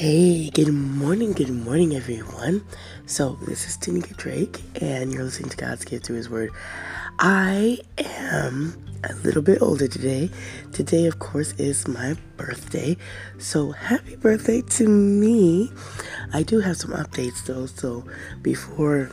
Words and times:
Hey, 0.00 0.48
good 0.48 0.72
morning, 0.72 1.34
good 1.34 1.50
morning, 1.50 1.94
everyone. 1.94 2.64
So, 3.04 3.36
this 3.46 3.66
is 3.68 3.76
Tanika 3.76 4.16
Drake, 4.16 4.58
and 4.80 5.12
you're 5.12 5.24
listening 5.24 5.50
to 5.50 5.58
God's 5.58 5.84
Gift 5.84 6.06
through 6.06 6.16
His 6.16 6.30
Word. 6.30 6.52
I 7.18 7.80
am 7.98 8.82
a 9.04 9.12
little 9.16 9.42
bit 9.42 9.60
older 9.60 9.86
today. 9.88 10.30
Today, 10.72 11.04
of 11.04 11.18
course, 11.18 11.52
is 11.58 11.86
my 11.86 12.16
birthday. 12.38 12.96
So, 13.36 13.72
happy 13.72 14.16
birthday 14.16 14.62
to 14.62 14.88
me. 14.88 15.70
I 16.32 16.44
do 16.44 16.60
have 16.60 16.78
some 16.78 16.92
updates, 16.92 17.44
though. 17.44 17.66
So, 17.66 18.02
before 18.40 19.10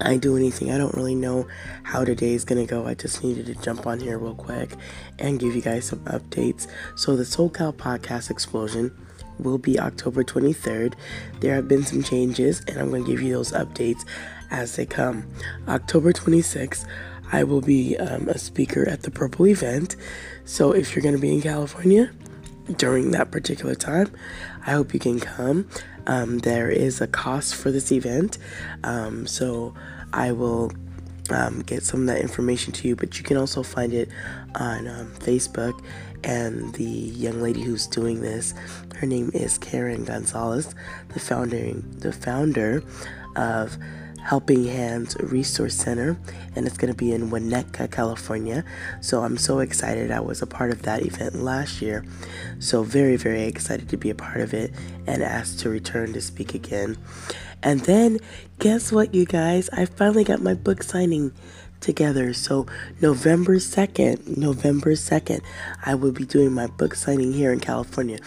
I 0.00 0.16
do 0.16 0.36
anything. 0.36 0.70
I 0.70 0.76
don't 0.76 0.92
really 0.94 1.14
know 1.14 1.46
how 1.84 2.04
today 2.04 2.34
is 2.34 2.44
gonna 2.44 2.66
go. 2.66 2.84
I 2.84 2.94
just 2.94 3.22
needed 3.22 3.46
to 3.46 3.54
jump 3.54 3.86
on 3.86 4.00
here 4.00 4.18
real 4.18 4.34
quick 4.34 4.72
and 5.20 5.38
give 5.38 5.54
you 5.54 5.62
guys 5.62 5.86
some 5.86 6.00
updates. 6.00 6.66
So 6.96 7.14
the 7.14 7.22
SoCal 7.22 7.72
podcast 7.72 8.28
explosion 8.28 8.92
will 9.38 9.58
be 9.58 9.78
October 9.78 10.24
23rd. 10.24 10.94
There 11.40 11.54
have 11.54 11.68
been 11.68 11.84
some 11.84 12.02
changes, 12.02 12.60
and 12.68 12.78
I'm 12.78 12.90
gonna 12.90 13.04
give 13.04 13.22
you 13.22 13.34
those 13.34 13.52
updates 13.52 14.04
as 14.50 14.76
they 14.76 14.86
come. 14.86 15.26
October 15.68 16.12
26th, 16.12 16.86
I 17.32 17.44
will 17.44 17.60
be 17.60 17.96
um, 17.96 18.28
a 18.28 18.38
speaker 18.38 18.88
at 18.88 19.02
the 19.02 19.10
Purple 19.10 19.46
event. 19.46 19.96
So 20.44 20.72
if 20.72 20.94
you're 20.94 21.02
gonna 21.02 21.18
be 21.18 21.34
in 21.34 21.42
California 21.42 22.12
during 22.76 23.10
that 23.12 23.30
particular 23.30 23.74
time, 23.74 24.10
I 24.66 24.72
hope 24.72 24.94
you 24.94 25.00
can 25.00 25.20
come. 25.20 25.68
Um, 26.06 26.38
there 26.38 26.70
is 26.70 27.00
a 27.00 27.06
cost 27.06 27.54
for 27.54 27.70
this 27.70 27.90
event, 27.90 28.38
um, 28.82 29.26
so 29.26 29.74
I 30.12 30.32
will 30.32 30.70
um, 31.30 31.62
get 31.62 31.82
some 31.82 32.02
of 32.02 32.06
that 32.06 32.20
information 32.20 32.72
to 32.74 32.88
you. 32.88 32.96
But 32.96 33.18
you 33.18 33.24
can 33.24 33.36
also 33.36 33.62
find 33.62 33.92
it 33.92 34.08
on 34.54 34.86
um, 34.86 35.12
Facebook. 35.16 35.82
And 36.24 36.72
the 36.74 36.84
young 36.84 37.42
lady 37.42 37.62
who's 37.62 37.86
doing 37.86 38.22
this, 38.22 38.54
her 38.96 39.06
name 39.06 39.30
is 39.34 39.58
Karen 39.58 40.04
Gonzalez, 40.04 40.74
the 41.08 41.20
founder, 41.20 41.74
the 41.98 42.12
founder 42.12 42.82
of 43.36 43.76
Helping 44.24 44.64
Hands 44.64 45.14
Resource 45.20 45.74
Center, 45.74 46.16
and 46.56 46.66
it's 46.66 46.78
going 46.78 46.90
to 46.90 46.96
be 46.96 47.12
in 47.12 47.30
Winnetka, 47.30 47.90
California. 47.90 48.64
So 49.02 49.22
I'm 49.22 49.36
so 49.36 49.58
excited. 49.58 50.10
I 50.10 50.20
was 50.20 50.40
a 50.40 50.46
part 50.46 50.70
of 50.70 50.80
that 50.82 51.04
event 51.04 51.42
last 51.42 51.82
year. 51.82 52.06
So, 52.58 52.82
very, 52.82 53.16
very 53.16 53.42
excited 53.42 53.90
to 53.90 53.98
be 53.98 54.08
a 54.08 54.14
part 54.14 54.40
of 54.40 54.54
it 54.54 54.72
and 55.06 55.22
asked 55.22 55.60
to 55.60 55.68
return 55.68 56.14
to 56.14 56.22
speak 56.22 56.54
again. 56.54 56.96
And 57.62 57.80
then, 57.80 58.18
guess 58.58 58.90
what, 58.90 59.14
you 59.14 59.26
guys? 59.26 59.68
I 59.70 59.84
finally 59.84 60.24
got 60.24 60.40
my 60.40 60.54
book 60.54 60.82
signing 60.82 61.32
together. 61.84 62.32
So 62.32 62.66
November 63.00 63.56
2nd, 63.56 64.36
November 64.36 64.92
2nd, 64.92 65.40
I 65.84 65.94
will 65.94 66.12
be 66.12 66.24
doing 66.24 66.52
my 66.52 66.66
book 66.66 66.94
signing 66.94 67.32
here 67.32 67.52
in 67.52 67.60
California. 67.60 68.18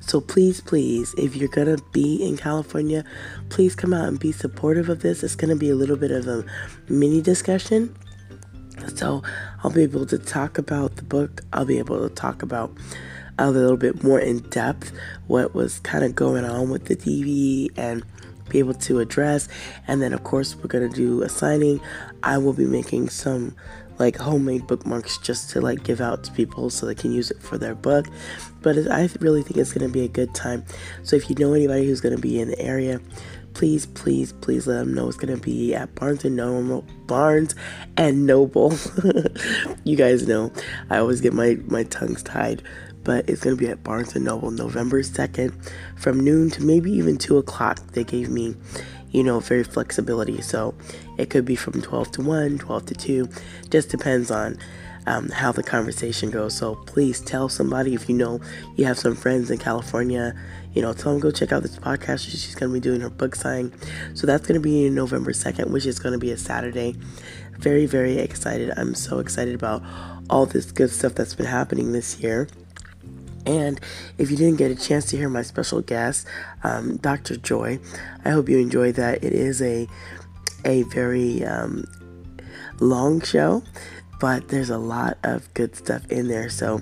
So 0.00 0.20
please, 0.20 0.60
please, 0.60 1.14
if 1.16 1.34
you're 1.34 1.48
going 1.48 1.74
to 1.74 1.82
be 1.92 2.22
in 2.26 2.36
California, 2.36 3.04
please 3.48 3.74
come 3.74 3.94
out 3.94 4.08
and 4.08 4.18
be 4.18 4.32
supportive 4.32 4.88
of 4.90 5.00
this. 5.00 5.22
It's 5.22 5.36
going 5.36 5.48
to 5.48 5.56
be 5.56 5.70
a 5.70 5.74
little 5.74 5.96
bit 5.96 6.10
of 6.10 6.26
a 6.26 6.44
mini 6.88 7.22
discussion. 7.22 7.96
So 8.96 9.22
I'll 9.62 9.70
be 9.70 9.82
able 9.82 10.04
to 10.06 10.18
talk 10.18 10.58
about 10.58 10.96
the 10.96 11.04
book. 11.04 11.42
I'll 11.52 11.64
be 11.64 11.78
able 11.78 12.06
to 12.06 12.14
talk 12.14 12.42
about 12.42 12.76
a 13.38 13.50
little 13.50 13.76
bit 13.76 14.04
more 14.04 14.20
in 14.20 14.38
depth 14.50 14.92
what 15.26 15.54
was 15.54 15.80
kind 15.80 16.04
of 16.04 16.14
going 16.14 16.44
on 16.44 16.70
with 16.70 16.84
the 16.86 16.96
TV 16.96 17.70
and 17.76 18.04
be 18.48 18.58
able 18.58 18.74
to 18.74 19.00
address. 19.00 19.48
And 19.86 20.02
then, 20.02 20.12
of 20.12 20.24
course, 20.24 20.56
we're 20.56 20.66
going 20.66 20.88
to 20.88 20.94
do 20.94 21.22
a 21.22 21.28
signing. 21.28 21.80
I 22.22 22.38
will 22.38 22.52
be 22.52 22.66
making 22.66 23.08
some 23.08 23.54
like 23.98 24.16
homemade 24.16 24.66
bookmarks 24.66 25.18
just 25.18 25.50
to 25.50 25.60
like 25.60 25.84
give 25.84 26.00
out 26.00 26.24
to 26.24 26.32
people 26.32 26.68
so 26.70 26.86
they 26.86 26.94
can 26.94 27.12
use 27.12 27.30
it 27.30 27.40
for 27.40 27.58
their 27.58 27.74
book. 27.74 28.06
But 28.60 28.76
I 28.90 29.08
really 29.20 29.42
think 29.42 29.56
it's 29.56 29.72
going 29.72 29.86
to 29.86 29.92
be 29.92 30.04
a 30.04 30.08
good 30.08 30.34
time. 30.34 30.64
So 31.02 31.16
if 31.16 31.28
you 31.28 31.36
know 31.36 31.54
anybody 31.54 31.86
who's 31.86 32.00
going 32.00 32.16
to 32.16 32.20
be 32.20 32.40
in 32.40 32.48
the 32.48 32.60
area, 32.60 33.00
please, 33.52 33.86
please, 33.86 34.32
please 34.32 34.66
let 34.66 34.78
them 34.78 34.94
know 34.94 35.08
it's 35.08 35.16
going 35.16 35.34
to 35.34 35.40
be 35.40 35.74
at 35.74 35.94
Barnes 35.94 36.24
and 36.24 36.36
Noble. 36.36 36.82
Barnes 37.06 37.54
and 37.96 38.26
Noble. 38.26 38.74
you 39.84 39.96
guys 39.96 40.26
know 40.26 40.52
I 40.90 40.98
always 40.98 41.20
get 41.20 41.32
my 41.32 41.58
my 41.66 41.84
tongues 41.84 42.22
tied 42.22 42.62
but 43.04 43.28
it's 43.28 43.42
going 43.42 43.56
to 43.56 43.60
be 43.60 43.68
at 43.68 43.84
Barnes 43.84 44.14
& 44.14 44.16
Noble 44.16 44.50
November 44.50 45.02
2nd 45.02 45.52
from 45.96 46.20
noon 46.20 46.50
to 46.50 46.62
maybe 46.62 46.90
even 46.92 47.18
2 47.18 47.38
o'clock. 47.38 47.78
They 47.92 48.04
gave 48.04 48.30
me, 48.30 48.56
you 49.10 49.22
know, 49.22 49.40
very 49.40 49.64
flexibility. 49.64 50.40
So 50.40 50.74
it 51.18 51.30
could 51.30 51.44
be 51.44 51.56
from 51.56 51.82
12 51.82 52.12
to 52.12 52.22
1, 52.22 52.58
12 52.58 52.86
to 52.86 52.94
2. 52.94 53.28
Just 53.70 53.90
depends 53.90 54.30
on 54.30 54.58
um, 55.06 55.28
how 55.28 55.52
the 55.52 55.62
conversation 55.62 56.30
goes. 56.30 56.56
So 56.56 56.76
please 56.86 57.20
tell 57.20 57.48
somebody 57.48 57.94
if 57.94 58.08
you 58.08 58.14
know 58.14 58.40
you 58.76 58.84
have 58.86 58.98
some 58.98 59.14
friends 59.14 59.50
in 59.50 59.58
California, 59.58 60.34
you 60.72 60.82
know, 60.82 60.92
tell 60.92 61.12
them 61.12 61.20
go 61.20 61.30
check 61.30 61.52
out 61.52 61.62
this 61.62 61.78
podcast. 61.78 62.28
She's 62.28 62.54
going 62.54 62.70
to 62.70 62.74
be 62.74 62.80
doing 62.80 63.00
her 63.00 63.10
book 63.10 63.34
signing. 63.34 63.72
So 64.14 64.26
that's 64.26 64.46
going 64.46 64.60
to 64.60 64.64
be 64.64 64.88
November 64.90 65.32
2nd, 65.32 65.70
which 65.70 65.86
is 65.86 65.98
going 65.98 66.12
to 66.12 66.18
be 66.18 66.30
a 66.30 66.36
Saturday. 66.36 66.96
Very, 67.58 67.86
very 67.86 68.18
excited. 68.18 68.72
I'm 68.76 68.94
so 68.94 69.18
excited 69.18 69.54
about 69.54 69.82
all 70.30 70.46
this 70.46 70.72
good 70.72 70.90
stuff 70.90 71.14
that's 71.14 71.34
been 71.34 71.46
happening 71.46 71.92
this 71.92 72.20
year. 72.20 72.48
And 73.46 73.80
if 74.18 74.30
you 74.30 74.36
didn't 74.36 74.56
get 74.56 74.70
a 74.70 74.74
chance 74.74 75.06
to 75.06 75.16
hear 75.16 75.28
my 75.28 75.42
special 75.42 75.80
guest, 75.82 76.26
um, 76.62 76.96
Dr. 76.98 77.36
Joy, 77.36 77.78
I 78.24 78.30
hope 78.30 78.48
you 78.48 78.58
enjoyed 78.58 78.94
that. 78.96 79.22
It 79.22 79.32
is 79.32 79.60
a 79.60 79.86
a 80.64 80.82
very 80.84 81.44
um, 81.44 81.84
long 82.80 83.20
show, 83.20 83.62
but 84.18 84.48
there's 84.48 84.70
a 84.70 84.78
lot 84.78 85.18
of 85.22 85.52
good 85.54 85.76
stuff 85.76 86.06
in 86.10 86.28
there. 86.28 86.48
So 86.48 86.80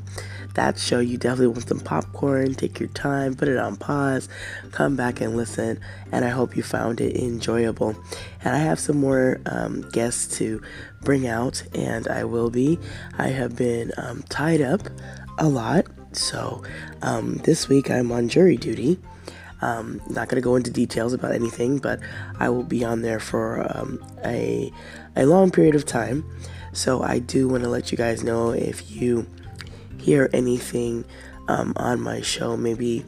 that 0.55 0.79
show, 0.79 1.01
you 1.01 1.17
definitely 1.17 1.49
want 1.49 1.69
some 1.69 1.81
popcorn. 1.81 2.55
Take 2.55 2.79
your 2.79 2.91
time, 2.91 3.35
put 3.35 3.49
it 3.49 3.57
on 3.57 3.77
pause, 3.77 4.29
come 4.71 4.97
back 4.97 5.21
and 5.21 5.37
listen. 5.37 5.81
And 6.13 6.25
I 6.25 6.29
hope 6.29 6.57
you 6.57 6.63
found 6.63 7.01
it 7.01 7.17
enjoyable. 7.17 7.97
And 8.45 8.55
I 8.55 8.59
have 8.59 8.79
some 8.79 8.99
more 8.99 9.41
um, 9.47 9.89
guests 9.91 10.39
to 10.39 10.63
bring 11.03 11.27
out, 11.27 11.63
and 11.75 12.07
I 12.09 12.25
will 12.25 12.51
be. 12.51 12.79
I 13.19 13.29
have 13.29 13.57
been 13.57 13.93
um, 13.97 14.23
tied 14.29 14.61
up 14.61 14.83
a 15.39 15.49
lot 15.49 15.87
so 16.17 16.63
um, 17.03 17.37
this 17.45 17.69
week 17.69 17.91
I'm 17.91 18.13
on 18.13 18.29
jury 18.29 18.57
duty. 18.57 18.99
Um, 19.61 20.03
not 20.09 20.29
going 20.29 20.43
to 20.43 20.45
go 20.45 20.57
into 20.57 20.73
details 20.73 21.13
about 21.13 21.33
anything, 21.33 21.79
but 21.79 22.01
I 22.41 22.49
will 22.49 22.65
be 22.65 22.85
on 22.85 23.03
there 23.03 23.21
for 23.21 23.65
um, 23.77 24.05
a, 24.25 24.73
a 25.15 25.25
long 25.25 25.53
period 25.53 25.77
of 25.77 25.87
time. 25.87 26.25
So 26.73 27.03
I 27.03 27.21
do 27.21 27.49
want 27.49 27.63
to 27.63 27.69
let 27.69 27.93
you 27.93 27.99
guys 27.99 28.25
know 28.25 28.51
if 28.51 28.91
you 28.91 29.27
hear 29.99 30.29
anything 30.33 31.05
um, 31.49 31.75
on 31.77 32.01
my 32.01 32.23
show, 32.23 32.57
maybe 32.57 33.05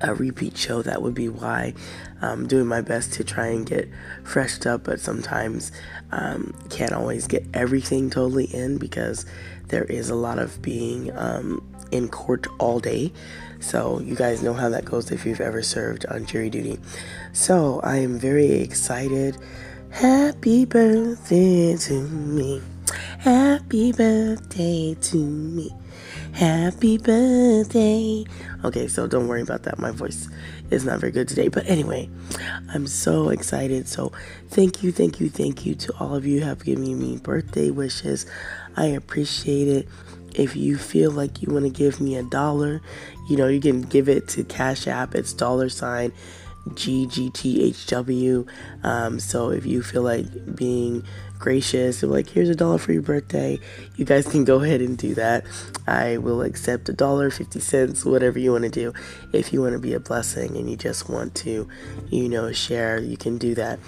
a 0.00 0.14
repeat 0.14 0.56
show, 0.56 0.82
that 0.82 1.00
would 1.00 1.14
be 1.14 1.28
why. 1.28 1.74
I'm 2.20 2.46
doing 2.46 2.66
my 2.66 2.80
best 2.80 3.12
to 3.14 3.24
try 3.24 3.48
and 3.48 3.66
get 3.66 3.88
freshed 4.24 4.66
up, 4.66 4.84
but 4.84 5.00
sometimes 5.00 5.72
um, 6.10 6.54
can't 6.70 6.92
always 6.92 7.26
get 7.26 7.44
everything 7.54 8.10
totally 8.10 8.44
in 8.44 8.78
because 8.78 9.26
there 9.68 9.84
is 9.84 10.10
a 10.10 10.14
lot 10.14 10.38
of 10.38 10.60
being 10.62 11.16
um, 11.16 11.66
in 11.92 12.08
court 12.08 12.46
all 12.58 12.80
day. 12.80 13.12
So, 13.60 14.00
you 14.00 14.16
guys 14.16 14.42
know 14.42 14.54
how 14.54 14.68
that 14.70 14.84
goes 14.84 15.12
if 15.12 15.24
you've 15.24 15.40
ever 15.40 15.62
served 15.62 16.04
on 16.06 16.26
jury 16.26 16.50
duty. 16.50 16.80
So, 17.32 17.80
I 17.84 17.98
am 17.98 18.18
very 18.18 18.50
excited. 18.50 19.36
Happy 19.90 20.64
birthday 20.64 21.76
to 21.76 22.02
me. 22.02 22.60
Happy 23.18 23.92
birthday 23.92 24.94
to 24.94 25.16
me. 25.16 25.70
Happy 26.32 26.98
birthday. 26.98 28.24
Okay, 28.64 28.88
so 28.88 29.06
don't 29.06 29.28
worry 29.28 29.42
about 29.42 29.64
that. 29.64 29.78
My 29.78 29.90
voice 29.90 30.28
is 30.70 30.84
not 30.84 30.98
very 30.98 31.12
good 31.12 31.28
today. 31.28 31.48
But 31.48 31.68
anyway, 31.68 32.08
I'm 32.72 32.86
so 32.86 33.28
excited. 33.28 33.86
So 33.86 34.12
thank 34.48 34.82
you, 34.82 34.92
thank 34.92 35.20
you, 35.20 35.28
thank 35.28 35.66
you 35.66 35.74
to 35.74 35.92
all 36.00 36.14
of 36.14 36.26
you 36.26 36.40
who 36.40 36.46
have 36.46 36.64
given 36.64 36.98
me 36.98 37.18
birthday 37.18 37.70
wishes. 37.70 38.26
I 38.76 38.86
appreciate 38.86 39.68
it. 39.68 39.88
If 40.38 40.56
you 40.56 40.76
feel 40.76 41.10
like 41.10 41.42
you 41.42 41.52
want 41.52 41.64
to 41.64 41.70
give 41.70 42.00
me 42.00 42.16
a 42.16 42.22
dollar, 42.22 42.80
you 43.28 43.36
know, 43.36 43.48
you 43.48 43.60
can 43.60 43.82
give 43.82 44.08
it 44.08 44.28
to 44.28 44.44
Cash 44.44 44.86
App. 44.86 45.14
It's 45.14 45.32
dollar 45.32 45.68
sign 45.68 46.12
GGTHW. 46.68 48.48
Um, 48.82 49.20
so 49.20 49.50
if 49.50 49.66
you 49.66 49.82
feel 49.82 50.02
like 50.02 50.56
being 50.56 51.04
gracious, 51.38 52.02
like 52.04 52.30
here's 52.30 52.48
a 52.48 52.54
dollar 52.54 52.78
for 52.78 52.92
your 52.92 53.02
birthday, 53.02 53.58
you 53.96 54.04
guys 54.04 54.26
can 54.26 54.44
go 54.44 54.62
ahead 54.62 54.80
and 54.80 54.96
do 54.96 55.14
that. 55.14 55.44
I 55.86 56.18
will 56.18 56.42
accept 56.42 56.88
a 56.88 56.92
dollar, 56.92 57.30
fifty 57.30 57.60
cents, 57.60 58.04
whatever 58.04 58.38
you 58.38 58.52
want 58.52 58.64
to 58.64 58.70
do. 58.70 58.92
If 59.32 59.52
you 59.52 59.60
want 59.60 59.72
to 59.72 59.80
be 59.80 59.94
a 59.94 60.00
blessing 60.00 60.56
and 60.56 60.70
you 60.70 60.76
just 60.76 61.08
want 61.08 61.34
to, 61.36 61.68
you 62.10 62.28
know, 62.28 62.52
share, 62.52 63.00
you 63.00 63.16
can 63.16 63.38
do 63.38 63.54
that. 63.56 63.80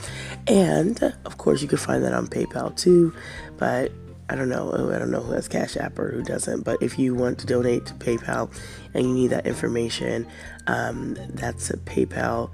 And 0.47 1.01
of 1.25 1.39
course, 1.39 1.63
you 1.63 1.69
can 1.69 1.79
find 1.79 2.03
that 2.05 2.13
on 2.13 2.27
PayPal 2.27 2.77
too. 2.77 3.15
But 3.57 3.93
I 4.29 4.35
don't 4.37 4.49
know. 4.49 4.73
I 4.93 4.99
don't 4.99 5.11
know 5.11 5.21
who 5.21 5.33
has 5.33 5.49
Cash 5.49 5.77
App 5.77 5.99
or 5.99 6.11
who 6.11 6.23
doesn't. 6.23 6.63
But 6.63 6.83
if 6.83 6.99
you 6.99 7.15
want 7.15 7.39
to 7.41 7.47
donate 7.47 7.87
to 7.87 7.95
PayPal 7.95 8.51
and 8.95 9.07
you 9.07 9.15
need 9.15 9.29
that 9.29 9.47
information, 9.47 10.27
um, 10.67 11.17
that's 11.31 11.71
a 11.71 11.77
PayPal 11.77 12.51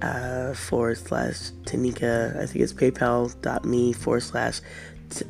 uh, 0.00 0.54
forward 0.54 0.98
slash 0.98 1.50
Tanika. 1.64 2.40
I 2.40 2.46
think 2.46 2.62
it's 2.62 2.72
PayPal.me 2.72 3.92
forward 3.94 4.22
slash 4.22 4.60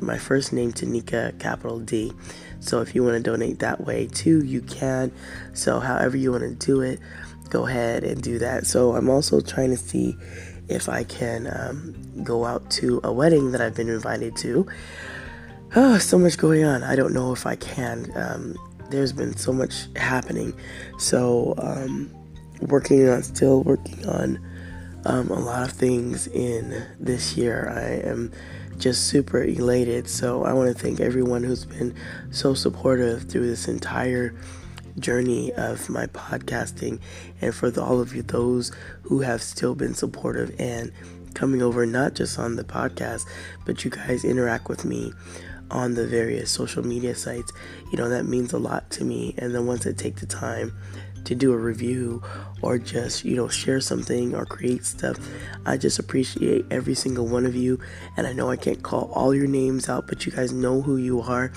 my 0.01 0.17
first 0.17 0.53
name 0.53 0.73
Tanika 0.73 1.37
capital 1.39 1.79
D. 1.79 2.11
So 2.59 2.81
if 2.81 2.93
you 2.93 3.03
want 3.03 3.15
to 3.15 3.23
donate 3.23 3.59
that 3.59 3.85
way 3.85 4.07
too, 4.07 4.43
you 4.43 4.61
can. 4.61 5.11
So 5.53 5.79
however 5.79 6.17
you 6.17 6.31
want 6.31 6.43
to 6.43 6.65
do 6.65 6.81
it. 6.81 6.99
go 7.49 7.65
ahead 7.65 8.03
and 8.03 8.21
do 8.21 8.39
that. 8.39 8.67
So 8.67 8.95
I'm 8.95 9.09
also 9.09 9.41
trying 9.41 9.71
to 9.71 9.77
see 9.77 10.15
if 10.67 10.87
I 10.87 11.03
can 11.03 11.47
um, 11.47 12.23
go 12.23 12.45
out 12.45 12.69
to 12.71 13.01
a 13.03 13.11
wedding 13.11 13.51
that 13.51 13.61
I've 13.61 13.75
been 13.75 13.89
invited 13.89 14.35
to. 14.37 14.67
Oh, 15.75 15.99
so 15.99 16.17
much 16.17 16.39
going 16.39 16.63
on. 16.63 16.81
I 16.81 16.95
don't 16.95 17.13
know 17.13 17.31
if 17.31 17.45
I 17.45 17.55
can. 17.55 18.11
Um, 18.15 18.55
there's 18.89 19.13
been 19.13 19.37
so 19.37 19.53
much 19.53 19.85
happening. 19.95 20.51
So, 20.97 21.53
um, 21.59 22.09
working 22.61 23.07
on, 23.07 23.21
still 23.21 23.61
working 23.61 24.03
on 24.07 24.43
um, 25.05 25.29
a 25.29 25.39
lot 25.39 25.69
of 25.69 25.71
things 25.71 26.25
in 26.25 26.87
this 26.99 27.37
year. 27.37 27.69
I 27.69 28.09
am 28.09 28.31
just 28.79 29.09
super 29.09 29.43
elated. 29.43 30.09
So, 30.09 30.43
I 30.43 30.53
want 30.53 30.75
to 30.75 30.83
thank 30.83 30.99
everyone 30.99 31.43
who's 31.43 31.65
been 31.65 31.93
so 32.31 32.55
supportive 32.55 33.29
through 33.29 33.45
this 33.45 33.67
entire 33.67 34.33
journey 34.97 35.53
of 35.53 35.87
my 35.87 36.07
podcasting 36.07 36.99
and 37.41 37.53
for 37.53 37.69
the, 37.69 37.81
all 37.81 37.99
of 37.99 38.15
you 38.15 38.23
those 38.23 38.71
who 39.03 39.21
have 39.21 39.41
still 39.41 39.75
been 39.75 39.93
supportive 39.93 40.53
and 40.59 40.91
coming 41.35 41.61
over 41.61 41.85
not 41.85 42.15
just 42.15 42.37
on 42.39 42.55
the 42.57 42.63
podcast 42.63 43.25
but 43.65 43.85
you 43.85 43.91
guys 43.91 44.25
interact 44.25 44.67
with 44.67 44.83
me 44.83 45.13
on 45.71 45.93
the 45.93 46.07
various 46.07 46.51
social 46.51 46.85
media 46.85 47.15
sites 47.15 47.51
you 47.91 47.97
know 47.97 48.09
that 48.09 48.25
means 48.25 48.53
a 48.53 48.57
lot 48.57 48.89
to 48.89 49.03
me 49.03 49.33
and 49.37 49.53
the 49.53 49.61
ones 49.61 49.83
that 49.83 49.97
take 49.97 50.17
the 50.17 50.25
time 50.25 50.73
to 51.25 51.35
do 51.35 51.51
a 51.51 51.57
review 51.57 52.23
or 52.61 52.77
just 52.77 53.25
you 53.25 53.35
know 53.35 53.47
share 53.47 53.81
something 53.81 54.33
or 54.33 54.45
create 54.45 54.85
stuff 54.85 55.17
i 55.65 55.75
just 55.77 55.99
appreciate 55.99 56.65
every 56.71 56.95
single 56.95 57.27
one 57.27 57.45
of 57.45 57.55
you 57.55 57.79
and 58.17 58.25
i 58.25 58.33
know 58.33 58.49
i 58.49 58.55
can't 58.55 58.83
call 58.83 59.11
all 59.13 59.33
your 59.33 59.47
names 59.47 59.89
out 59.89 60.07
but 60.07 60.25
you 60.25 60.31
guys 60.31 60.51
know 60.51 60.81
who 60.81 60.97
you 60.97 61.21
are 61.21 61.51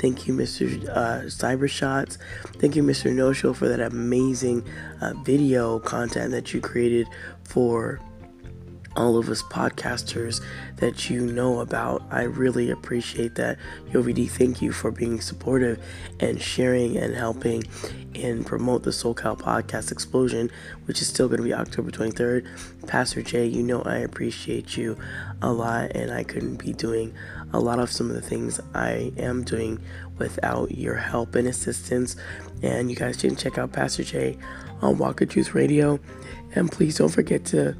Thank 0.00 0.26
you, 0.26 0.32
Mr. 0.32 0.88
Uh, 0.88 1.24
Cybershots. 1.26 2.16
Thank 2.58 2.74
you, 2.74 2.82
Mr. 2.82 3.12
No 3.12 3.34
Show, 3.34 3.52
for 3.52 3.68
that 3.68 3.80
amazing 3.80 4.66
uh, 5.02 5.12
video 5.24 5.78
content 5.78 6.30
that 6.30 6.54
you 6.54 6.62
created 6.62 7.06
for 7.44 8.00
all 8.96 9.16
of 9.16 9.28
us 9.28 9.42
podcasters 9.42 10.40
that 10.76 11.08
you 11.08 11.20
know 11.20 11.60
about. 11.60 12.02
I 12.10 12.22
really 12.22 12.70
appreciate 12.70 13.36
that. 13.36 13.58
YoVD, 13.90 14.30
thank 14.30 14.60
you 14.60 14.72
for 14.72 14.90
being 14.90 15.20
supportive 15.20 15.82
and 16.18 16.40
sharing 16.40 16.96
and 16.96 17.14
helping 17.14 17.64
and 18.14 18.44
promote 18.44 18.82
the 18.82 18.90
SoCal 18.90 19.38
Podcast 19.38 19.92
Explosion, 19.92 20.50
which 20.86 21.00
is 21.00 21.08
still 21.08 21.28
going 21.28 21.38
to 21.38 21.44
be 21.44 21.54
October 21.54 21.90
23rd. 21.90 22.46
Pastor 22.86 23.22
Jay, 23.22 23.46
you 23.46 23.62
know 23.62 23.82
I 23.82 23.98
appreciate 23.98 24.76
you 24.76 24.98
a 25.40 25.52
lot, 25.52 25.92
and 25.94 26.10
I 26.10 26.24
couldn't 26.24 26.56
be 26.56 26.72
doing 26.72 27.14
a 27.52 27.60
lot 27.60 27.78
of 27.78 27.90
some 27.90 28.08
of 28.08 28.16
the 28.16 28.22
things 28.22 28.60
I 28.74 29.12
am 29.16 29.44
doing 29.44 29.80
without 30.18 30.76
your 30.76 30.96
help 30.96 31.34
and 31.34 31.46
assistance. 31.46 32.16
And 32.62 32.90
you 32.90 32.96
guys 32.96 33.16
can 33.16 33.36
check 33.36 33.58
out 33.58 33.72
Pastor 33.72 34.04
Jay 34.04 34.38
on 34.82 34.98
Walk 34.98 35.22
in 35.22 35.28
Truth 35.28 35.54
Radio. 35.54 36.00
And 36.54 36.70
please 36.70 36.98
don't 36.98 37.08
forget 37.08 37.44
to 37.46 37.76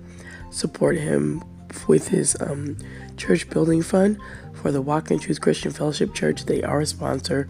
support 0.51 0.97
him 0.97 1.43
with 1.87 2.09
his 2.09 2.37
um, 2.41 2.77
church 3.17 3.49
building 3.51 3.83
fund 3.83 4.19
for 4.55 4.73
the 4.73 4.83
Walk 4.83 5.11
in 5.11 5.19
Truth 5.19 5.41
Christian 5.41 5.71
Fellowship 5.73 6.15
Church. 6.15 6.45
They 6.45 6.63
are 6.63 6.81
a 6.81 6.87
sponsor 6.87 7.49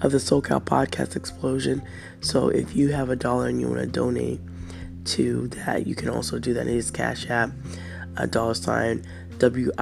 of 0.00 0.12
the 0.12 0.18
SoCal 0.18 0.62
Podcast 0.62 1.16
Explosion. 1.16 1.82
So 2.20 2.48
if 2.48 2.74
you 2.74 2.88
have 2.88 3.10
a 3.10 3.16
dollar 3.16 3.48
and 3.48 3.60
you 3.60 3.68
want 3.68 3.80
to 3.80 3.86
donate 3.86 4.40
to 5.06 5.48
that, 5.48 5.86
you 5.86 5.94
can 5.94 6.08
also 6.08 6.38
do 6.38 6.54
that. 6.54 6.66
It 6.66 6.74
is 6.74 6.90
Cash 6.90 7.28
App, 7.28 7.50
a 8.16 8.26
dollar 8.26 8.54
sign 8.54 9.04
WITCFC. 9.38 9.80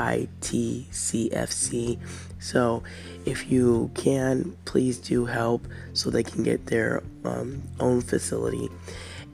So 2.41 2.83
if 3.25 3.51
you 3.51 3.91
can, 3.95 4.57
please 4.65 4.99
do 4.99 5.25
help 5.27 5.67
so 5.93 6.11
they 6.11 6.23
can 6.23 6.43
get 6.43 6.67
their 6.67 7.03
um, 7.25 7.63
own 7.81 8.01
facility. 8.01 8.69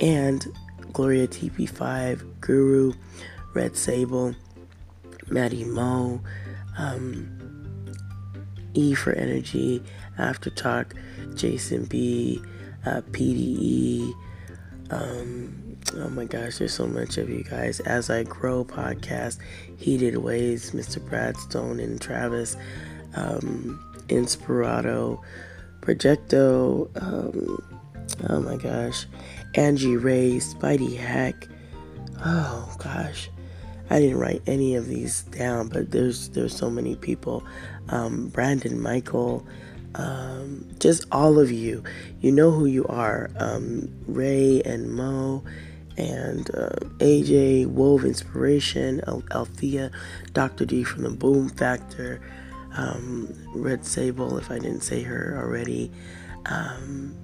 And 0.00 0.46
Gloria 0.94 1.26
TP5, 1.26 2.40
Guru, 2.40 2.92
Red 3.52 3.76
Sable, 3.76 4.34
Maddie 5.28 5.64
Mo, 5.64 6.20
um, 6.78 7.94
E 8.74 8.94
for 8.94 9.12
Energy, 9.12 9.82
After 10.18 10.50
Talk, 10.50 10.94
Jason 11.34 11.84
B, 11.84 12.40
uh, 12.86 13.02
PDE. 13.10 14.12
Um, 14.90 15.76
oh 15.96 16.10
my 16.10 16.24
gosh, 16.26 16.58
there's 16.58 16.74
so 16.74 16.86
much 16.86 17.18
of 17.18 17.28
you 17.28 17.42
guys. 17.42 17.80
As 17.80 18.08
I 18.08 18.22
Grow 18.22 18.64
podcast, 18.64 19.38
Heated 19.76 20.16
Ways, 20.16 20.70
Mr. 20.70 20.98
Bradstone 20.98 21.82
and 21.82 22.00
Travis, 22.00 22.56
um, 23.16 23.80
Inspirato, 24.08 25.20
Projecto, 25.80 26.88
um, 27.02 27.58
oh 28.28 28.40
my 28.40 28.56
gosh, 28.56 29.06
Angie 29.54 29.96
Ray, 29.96 30.36
Spidey 30.36 30.96
Hack. 30.96 31.48
Oh 32.24 32.74
gosh, 32.78 33.30
I 33.90 34.00
didn't 34.00 34.18
write 34.18 34.42
any 34.46 34.74
of 34.74 34.86
these 34.86 35.22
down, 35.24 35.68
but 35.68 35.90
there's 35.90 36.28
there's 36.30 36.56
so 36.56 36.70
many 36.70 36.96
people. 36.96 37.44
Um, 37.90 38.28
Brandon 38.28 38.80
Michael, 38.80 39.46
um, 39.94 40.66
just 40.78 41.04
all 41.12 41.38
of 41.38 41.50
you. 41.50 41.84
You 42.20 42.32
know 42.32 42.50
who 42.50 42.66
you 42.66 42.86
are. 42.86 43.30
Um, 43.36 43.88
Ray 44.06 44.62
and 44.64 44.92
Mo 44.92 45.44
and 45.96 46.50
uh, 46.54 46.70
AJ, 46.98 47.66
Wove 47.66 48.04
Inspiration, 48.04 49.00
Al- 49.06 49.22
Althea, 49.32 49.90
Dr. 50.32 50.64
D 50.64 50.82
from 50.82 51.04
the 51.04 51.10
Boom 51.10 51.48
Factor, 51.48 52.20
um, 52.76 53.32
Red 53.54 53.84
Sable, 53.84 54.36
if 54.38 54.50
I 54.50 54.58
didn't 54.58 54.80
say 54.80 55.02
her 55.02 55.38
already. 55.38 55.92
Um, 56.46 57.14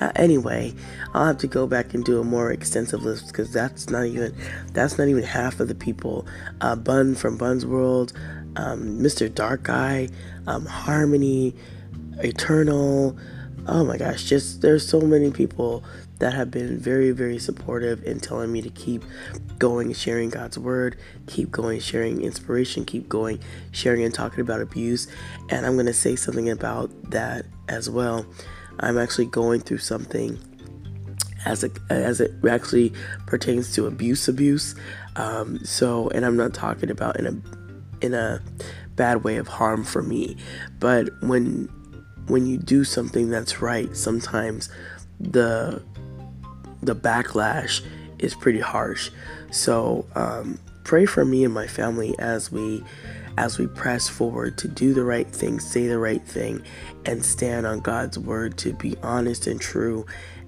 uh, 0.00 0.12
anyway, 0.16 0.74
I'll 1.14 1.26
have 1.26 1.38
to 1.38 1.46
go 1.46 1.66
back 1.66 1.94
and 1.94 2.04
do 2.04 2.20
a 2.20 2.24
more 2.24 2.52
extensive 2.52 3.02
list 3.02 3.28
because 3.28 3.52
that's 3.52 3.90
not 3.90 4.06
even 4.06 4.34
that's 4.72 4.98
not 4.98 5.08
even 5.08 5.24
half 5.24 5.60
of 5.60 5.68
the 5.68 5.74
people. 5.74 6.26
Uh, 6.60 6.76
Bun 6.76 7.14
from 7.14 7.36
Bun's 7.36 7.66
World, 7.66 8.12
um, 8.56 9.00
Mr. 9.00 9.32
Dark 9.32 9.68
Eye, 9.68 10.08
um, 10.46 10.66
Harmony, 10.66 11.54
Eternal. 12.18 13.18
Oh 13.66 13.84
my 13.84 13.96
gosh, 13.98 14.24
just 14.24 14.62
there's 14.62 14.88
so 14.88 15.00
many 15.00 15.30
people 15.30 15.84
that 16.18 16.32
have 16.34 16.50
been 16.50 16.78
very, 16.78 17.10
very 17.12 17.38
supportive 17.38 18.02
in 18.04 18.18
telling 18.20 18.52
me 18.52 18.60
to 18.62 18.70
keep 18.70 19.04
going, 19.58 19.92
sharing 19.92 20.30
God's 20.30 20.58
word, 20.58 20.96
keep 21.26 21.50
going, 21.50 21.80
sharing 21.80 22.22
inspiration, 22.22 22.84
keep 22.84 23.08
going, 23.08 23.40
sharing 23.70 24.04
and 24.04 24.14
talking 24.14 24.40
about 24.40 24.60
abuse. 24.60 25.06
And 25.48 25.64
I'm 25.64 25.74
going 25.74 25.86
to 25.86 25.92
say 25.92 26.16
something 26.16 26.50
about 26.50 26.90
that 27.10 27.46
as 27.68 27.88
well. 27.88 28.26
I'm 28.80 28.98
actually 28.98 29.26
going 29.26 29.60
through 29.60 29.78
something 29.78 30.38
as 31.44 31.64
it 31.64 31.72
as 31.90 32.20
it 32.20 32.32
actually 32.48 32.92
pertains 33.26 33.72
to 33.74 33.86
abuse 33.86 34.28
abuse. 34.28 34.74
Um, 35.16 35.58
so, 35.64 36.08
and 36.10 36.24
I'm 36.24 36.36
not 36.36 36.54
talking 36.54 36.90
about 36.90 37.18
in 37.18 37.26
a 37.26 38.04
in 38.04 38.14
a 38.14 38.40
bad 38.96 39.24
way 39.24 39.36
of 39.36 39.48
harm 39.48 39.84
for 39.84 40.02
me, 40.02 40.36
but 40.78 41.10
when 41.22 41.68
when 42.26 42.46
you 42.46 42.58
do 42.58 42.84
something 42.84 43.30
that's 43.30 43.60
right, 43.62 43.96
sometimes 43.96 44.68
the 45.20 45.82
the 46.82 46.94
backlash 46.94 47.82
is 48.18 48.34
pretty 48.34 48.60
harsh. 48.60 49.10
So 49.50 50.06
um, 50.14 50.58
pray 50.84 51.06
for 51.06 51.24
me 51.24 51.44
and 51.44 51.54
my 51.54 51.66
family 51.66 52.14
as 52.18 52.52
we 52.52 52.84
as 53.38 53.56
we 53.56 53.68
press 53.68 54.08
forward 54.08 54.58
to 54.58 54.66
do 54.66 54.92
the 54.92 55.04
right 55.04 55.28
thing, 55.28 55.60
say 55.60 55.86
the 55.86 55.96
right 55.96 56.26
thing, 56.26 56.60
and 57.04 57.24
stand 57.24 57.66
on 57.66 57.78
God's 57.78 58.18
word 58.18 58.58
to 58.58 58.72
be 58.72 58.96
honest 59.00 59.46
and 59.46 59.60
true 59.60 60.04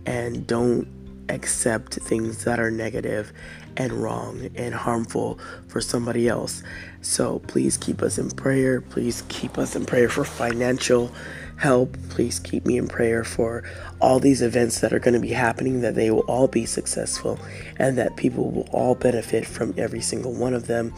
and 0.07 0.45
don't 0.45 0.89
accept 1.29 1.95
things 1.95 2.43
that 2.43 2.59
are 2.59 2.73
negative 2.73 3.33
and 3.77 3.93
wrong 3.93 4.51
and 4.57 4.75
harmful 4.75 5.39
for 5.69 5.81
somebody 5.81 6.27
else. 6.27 6.65
So 7.01 7.39
please 7.39 7.77
keep 7.77 8.03
us 8.03 8.19
in 8.19 8.29
prayer. 8.33 8.81
Please 8.81 9.23
keep 9.29 9.57
us 9.57 9.77
in 9.77 9.87
prayer 9.87 10.09
for 10.09 10.25
financial 10.25 11.13
help. 11.59 11.97
Please 12.09 12.41
keep 12.41 12.67
me 12.67 12.77
in 12.77 12.89
prayer 12.89 13.23
for 13.23 13.63
all 14.01 14.19
these 14.19 14.43
events 14.43 14.81
that 14.81 14.93
are 14.93 14.99
going 14.99 15.15
to 15.15 15.21
be 15.21 15.29
happening, 15.33 15.81
that 15.83 15.95
they 15.95 16.11
will 16.11 16.27
all 16.27 16.49
be 16.49 16.67
successful 16.67 17.39
and 17.77 17.97
that 17.99 18.17
people 18.17 18.51
will 18.51 18.69
all 18.73 18.97
benefit 18.97 19.47
from 19.47 19.75
every 19.77 20.01
single 20.01 20.33
one 20.33 20.55
of 20.55 20.67
them 20.67 20.93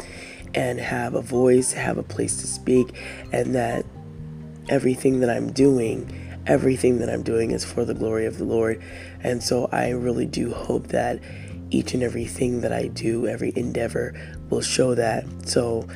and 0.55 0.79
have 0.79 1.15
a 1.15 1.23
voice, 1.23 1.73
have 1.73 1.99
a 1.99 2.03
place 2.03 2.37
to 2.41 2.47
speak, 2.47 2.95
and 3.33 3.55
that 3.55 3.85
everything 4.69 5.21
that 5.21 5.31
I'm 5.31 5.53
doing, 5.53 6.41
everything 6.47 6.99
that 6.99 7.11
I'm 7.11 7.23
doing 7.23 7.51
is 7.51 7.65
for 7.65 7.85
the 7.85 7.95
glory 7.95 8.27
of 8.27 8.39
the 8.39 8.45
Lord. 8.45 8.83
And 9.21 9.43
so 9.43 9.69
I 9.73 9.91
really 9.91 10.27
do 10.27 10.53
hope 10.53 10.89
that 10.89 11.21
each 11.71 11.95
and 11.95 12.03
everything 12.03 12.61
that 12.61 12.73
I 12.73 12.89
do, 12.89 13.27
every 13.27 13.53
endeavor 13.57 14.15
will 14.51 14.61
show 14.61 14.95
that. 14.95 15.25
So 15.49 15.89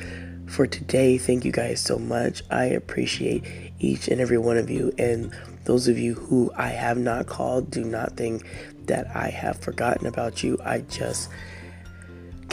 for 0.47 0.65
today, 0.65 1.17
thank 1.17 1.45
you 1.45 1.51
guys 1.51 1.81
so 1.81 1.97
much. 1.97 2.41
I 2.49 2.65
appreciate 2.65 3.43
each 3.79 4.07
and 4.07 4.19
every 4.19 4.37
one 4.37 4.57
of 4.57 4.69
you. 4.69 4.91
And 4.97 5.31
those 5.65 5.87
of 5.87 5.97
you 5.97 6.15
who 6.15 6.51
I 6.55 6.69
have 6.69 6.97
not 6.97 7.27
called, 7.27 7.69
do 7.69 7.83
not 7.83 8.17
think 8.17 8.45
that 8.85 9.15
I 9.15 9.29
have 9.29 9.59
forgotten 9.59 10.07
about 10.07 10.43
you. 10.43 10.57
I 10.63 10.79
just 10.79 11.29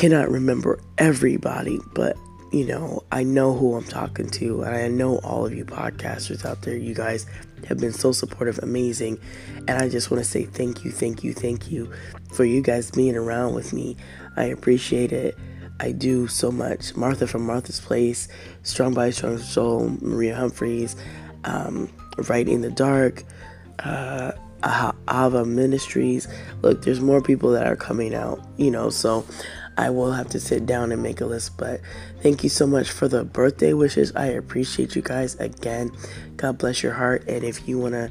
cannot 0.05 0.31
remember 0.31 0.79
everybody, 0.99 1.81
but 1.95 2.15
you 2.53 2.67
know, 2.67 3.03
I 3.11 3.23
know 3.23 3.55
who 3.55 3.75
I'm 3.75 3.85
talking 3.85 4.29
to, 4.33 4.61
and 4.61 4.77
I 4.77 4.87
know 4.87 5.17
all 5.21 5.47
of 5.47 5.55
you 5.55 5.65
podcasters 5.65 6.45
out 6.45 6.61
there. 6.61 6.77
You 6.77 6.95
guys 6.95 7.25
have 7.69 7.79
been 7.79 7.95
so 7.95 8.13
supportive, 8.13 8.59
amazing. 8.59 9.19
And 9.67 9.71
I 9.71 9.89
just 9.89 10.11
want 10.11 10.23
to 10.23 10.29
say 10.29 10.45
thank 10.45 10.85
you, 10.85 10.91
thank 10.91 11.25
you, 11.25 11.33
thank 11.33 11.71
you 11.71 11.91
for 12.35 12.45
you 12.45 12.61
guys 12.61 12.91
being 12.91 13.17
around 13.17 13.55
with 13.55 13.73
me. 13.73 13.97
I 14.37 14.45
appreciate 14.45 15.11
it. 15.11 15.39
I 15.81 15.93
do 15.93 16.29
so 16.29 16.53
much. 16.53 16.95
Martha 16.95 17.27
from 17.27 17.47
Martha's 17.47 17.81
Place, 17.81 18.29
Strong 18.63 18.93
by 18.93 19.09
Strong 19.09 19.39
Soul, 19.39 19.97
Maria 20.03 20.37
Humphreys, 20.37 20.97
um, 21.45 21.91
Right 22.29 22.47
in 22.47 22.61
the 22.61 22.71
Dark, 22.71 23.25
uh, 23.79 24.33
Ava 24.63 25.45
Ministries. 25.47 26.29
Look, 26.61 26.83
there's 26.83 27.01
more 27.01 27.23
people 27.23 27.51
that 27.53 27.67
are 27.67 27.77
coming 27.77 28.15
out, 28.15 28.41
you 28.59 28.71
know, 28.71 28.91
so 28.91 29.25
I 29.77 29.91
will 29.91 30.13
have 30.13 30.29
to 30.31 30.41
sit 30.41 30.67
down 30.67 30.93
and 30.93 31.03
make 31.03 31.21
a 31.21 31.27
list. 31.27 31.57
But 31.57 31.81
thank 32.21 32.43
you 32.43 32.49
so 32.49 32.67
much 32.67 32.91
for 32.91 33.09
the 33.09 33.25
birthday 33.25 33.73
wishes. 33.73 34.13
I 34.15 34.27
appreciate 34.27 34.95
you 34.95 35.03
guys 35.03 35.35
again. 35.37 35.91
God 36.37 36.59
bless 36.59 36.83
your 36.83 36.93
heart. 36.93 37.25
And 37.29 37.45
if 37.45 37.69
you 37.69 37.79
want 37.79 37.95
to, 37.95 38.11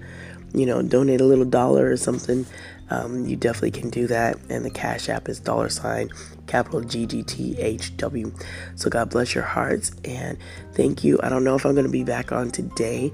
you 0.54 0.66
know, 0.66 0.82
donate 0.82 1.22
a 1.22 1.26
little 1.26 1.46
dollar 1.46 1.90
or 1.90 1.98
something, 1.98 2.46
um, 2.90 3.26
you 3.26 3.36
definitely 3.36 3.72
can 3.72 3.90
do 3.90 4.08
that. 4.08 4.38
And 4.50 4.66
the 4.66 4.70
Cash 4.70 5.10
App 5.10 5.30
is 5.30 5.40
dollar 5.40 5.70
sign 5.70 6.10
capital 6.48 6.82
GGTHW. 6.82 8.46
So 8.76 8.90
God 8.90 9.10
bless 9.10 9.34
your 9.34 9.44
hearts 9.44 9.92
and 10.04 10.38
thank 10.74 11.04
you. 11.04 11.20
I 11.24 11.30
don't 11.30 11.44
know 11.44 11.56
if 11.56 11.66
I'm 11.66 11.74
going 11.74 11.86
to 11.86 11.92
be 11.92 12.04
back 12.04 12.32
on 12.32 12.52
today. 12.52 13.12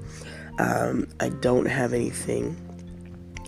Um, 0.58 1.08
I 1.20 1.30
don't 1.30 1.66
have 1.66 1.92
anything 1.94 2.56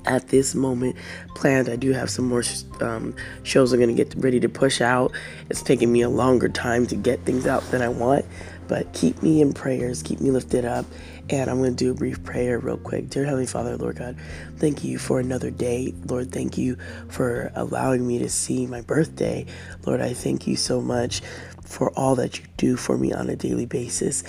at 0.06 0.28
this 0.28 0.54
moment 0.54 0.96
planned. 1.34 1.68
I 1.68 1.76
do 1.76 1.92
have 1.92 2.10
some 2.10 2.28
more 2.28 2.42
um, 2.80 3.14
shows 3.42 3.72
I'm 3.72 3.80
going 3.80 3.94
to 3.94 4.04
get 4.04 4.14
ready 4.16 4.40
to 4.40 4.48
push 4.48 4.80
out. 4.80 5.12
It's 5.50 5.62
taking 5.62 5.92
me 5.92 6.02
a 6.02 6.08
longer 6.08 6.48
time 6.48 6.86
to 6.88 6.96
get 6.96 7.20
things 7.20 7.46
out 7.46 7.62
than 7.70 7.82
I 7.82 7.88
want, 7.88 8.24
but 8.68 8.92
keep 8.92 9.22
me 9.22 9.40
in 9.40 9.52
prayers, 9.52 10.02
keep 10.02 10.20
me 10.20 10.30
lifted 10.30 10.64
up. 10.64 10.86
And 11.30 11.48
I'm 11.48 11.58
going 11.58 11.76
to 11.76 11.84
do 11.84 11.92
a 11.92 11.94
brief 11.94 12.22
prayer 12.24 12.58
real 12.58 12.76
quick. 12.76 13.08
Dear 13.08 13.24
Heavenly 13.24 13.46
Father, 13.46 13.76
Lord 13.76 13.96
God, 13.96 14.16
thank 14.56 14.82
you 14.82 14.98
for 14.98 15.20
another 15.20 15.50
day. 15.50 15.94
Lord, 16.06 16.32
thank 16.32 16.58
you 16.58 16.76
for 17.08 17.52
allowing 17.54 18.06
me 18.06 18.18
to 18.18 18.28
see 18.28 18.66
my 18.66 18.80
birthday. 18.80 19.46
Lord, 19.86 20.00
I 20.00 20.14
thank 20.14 20.46
you 20.46 20.56
so 20.56 20.80
much 20.80 21.22
for 21.64 21.90
all 21.92 22.16
that 22.16 22.38
you 22.38 22.44
do 22.56 22.76
for 22.76 22.98
me 22.98 23.12
on 23.12 23.30
a 23.30 23.36
daily 23.36 23.66
basis. 23.66 24.24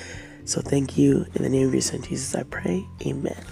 So 0.46 0.62
thank 0.62 0.98
you. 0.98 1.26
In 1.36 1.44
the 1.44 1.50
name 1.50 1.68
of 1.68 1.74
your 1.74 1.82
Son, 1.82 2.02
Jesus, 2.02 2.36
I 2.36 2.44
pray. 2.44 2.86
Amen. 3.06 3.44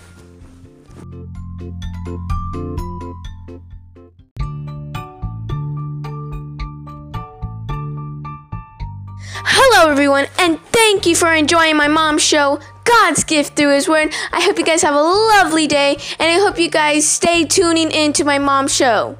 Hello, 9.43 9.91
everyone, 9.91 10.25
and 10.39 10.59
thank 10.67 11.05
you 11.05 11.15
for 11.15 11.31
enjoying 11.31 11.77
my 11.77 11.87
mom's 11.87 12.23
show, 12.23 12.59
God's 12.85 13.23
Gift 13.23 13.55
Through 13.55 13.75
His 13.75 13.87
Word. 13.87 14.11
I 14.31 14.41
hope 14.41 14.57
you 14.57 14.65
guys 14.65 14.81
have 14.81 14.95
a 14.95 14.99
lovely 14.99 15.67
day, 15.67 15.97
and 16.17 16.27
I 16.27 16.39
hope 16.39 16.57
you 16.57 16.71
guys 16.71 17.07
stay 17.07 17.45
tuning 17.45 17.91
in 17.91 18.13
to 18.13 18.23
my 18.23 18.39
mom's 18.39 18.75
show. 18.75 19.19